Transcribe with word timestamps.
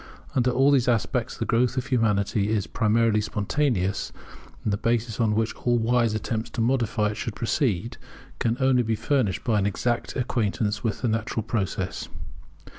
Under 0.33 0.49
all 0.49 0.71
these 0.71 0.87
aspects, 0.87 1.37
the 1.37 1.45
growth 1.45 1.77
of 1.77 1.85
Humanity 1.85 2.49
is 2.49 2.65
primarily 2.65 3.21
spontaneous; 3.21 4.11
and 4.63 4.73
the 4.73 4.77
basis 4.77 5.17
upon 5.17 5.35
which 5.35 5.53
all 5.53 5.77
wise 5.77 6.15
attempts 6.15 6.49
to 6.57 6.59
modify 6.61 7.09
it 7.09 7.17
should 7.17 7.35
proceed, 7.35 7.97
can 8.39 8.57
only 8.59 8.81
be 8.81 8.95
furnished 8.95 9.43
by 9.43 9.59
an 9.59 9.67
exact 9.67 10.15
acquaintance 10.15 10.83
with 10.83 11.01
the 11.03 11.07
natural 11.07 11.43
process. 11.43 12.09